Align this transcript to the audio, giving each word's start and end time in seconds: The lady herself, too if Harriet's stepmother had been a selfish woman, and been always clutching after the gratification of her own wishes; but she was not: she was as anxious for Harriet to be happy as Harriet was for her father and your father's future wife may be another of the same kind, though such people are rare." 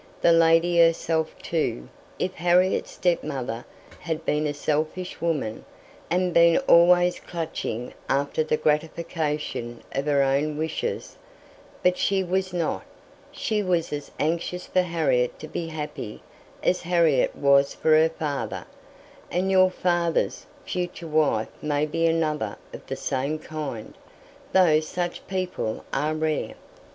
The 0.21 0.31
lady 0.31 0.79
herself, 0.79 1.35
too 1.43 1.87
if 2.17 2.33
Harriet's 2.33 2.89
stepmother 2.89 3.65
had 3.99 4.25
been 4.25 4.47
a 4.47 4.51
selfish 4.55 5.21
woman, 5.21 5.63
and 6.09 6.33
been 6.33 6.57
always 6.67 7.19
clutching 7.19 7.93
after 8.09 8.43
the 8.43 8.57
gratification 8.57 9.83
of 9.91 10.07
her 10.07 10.23
own 10.23 10.57
wishes; 10.57 11.17
but 11.83 11.99
she 11.99 12.23
was 12.23 12.51
not: 12.51 12.81
she 13.31 13.61
was 13.61 13.93
as 13.93 14.09
anxious 14.19 14.65
for 14.65 14.81
Harriet 14.81 15.37
to 15.37 15.47
be 15.47 15.67
happy 15.67 16.23
as 16.63 16.81
Harriet 16.81 17.35
was 17.35 17.75
for 17.75 17.89
her 17.91 18.09
father 18.09 18.65
and 19.29 19.51
your 19.51 19.69
father's 19.69 20.47
future 20.65 21.05
wife 21.07 21.47
may 21.61 21.85
be 21.85 22.07
another 22.07 22.57
of 22.73 22.83
the 22.87 22.95
same 22.95 23.37
kind, 23.37 23.95
though 24.51 24.79
such 24.79 25.27
people 25.27 25.85
are 25.93 26.15
rare." 26.15 26.55